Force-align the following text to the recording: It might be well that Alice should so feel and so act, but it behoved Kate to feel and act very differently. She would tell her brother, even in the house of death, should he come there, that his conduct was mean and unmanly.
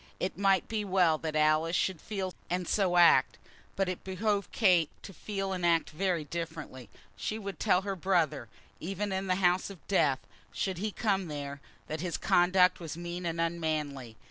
It 0.19 0.35
might 0.35 0.67
be 0.67 0.83
well 0.83 1.19
that 1.19 1.35
Alice 1.35 1.75
should 1.75 1.99
so 2.01 2.05
feel 2.07 2.33
and 2.49 2.67
so 2.67 2.97
act, 2.97 3.37
but 3.75 3.87
it 3.87 4.03
behoved 4.03 4.51
Kate 4.51 4.89
to 5.03 5.13
feel 5.13 5.53
and 5.53 5.63
act 5.63 5.91
very 5.91 6.23
differently. 6.23 6.89
She 7.15 7.37
would 7.37 7.59
tell 7.59 7.83
her 7.83 7.95
brother, 7.95 8.49
even 8.79 9.11
in 9.11 9.27
the 9.27 9.35
house 9.35 9.69
of 9.69 9.87
death, 9.87 10.25
should 10.51 10.79
he 10.79 10.89
come 10.91 11.27
there, 11.27 11.61
that 11.85 12.01
his 12.01 12.17
conduct 12.17 12.79
was 12.79 12.97
mean 12.97 13.27
and 13.27 13.39
unmanly. 13.39 14.17